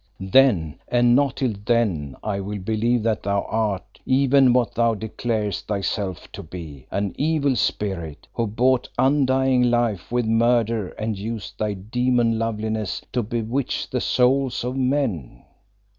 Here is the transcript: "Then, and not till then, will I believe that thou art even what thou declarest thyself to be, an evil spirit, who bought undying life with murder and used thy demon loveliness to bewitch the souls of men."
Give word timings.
"Then, 0.33 0.79
and 0.87 1.15
not 1.15 1.35
till 1.35 1.53
then, 1.63 2.15
will 2.23 2.29
I 2.53 2.57
believe 2.57 3.03
that 3.03 3.21
thou 3.21 3.43
art 3.47 3.99
even 4.03 4.51
what 4.51 4.73
thou 4.73 4.95
declarest 4.95 5.67
thyself 5.67 6.27
to 6.31 6.41
be, 6.41 6.87
an 6.89 7.13
evil 7.19 7.55
spirit, 7.55 8.27
who 8.33 8.47
bought 8.47 8.89
undying 8.97 9.61
life 9.61 10.11
with 10.11 10.25
murder 10.25 10.87
and 10.93 11.19
used 11.19 11.59
thy 11.59 11.73
demon 11.75 12.39
loveliness 12.39 13.03
to 13.13 13.21
bewitch 13.21 13.91
the 13.91 14.01
souls 14.01 14.63
of 14.63 14.75
men." 14.75 15.43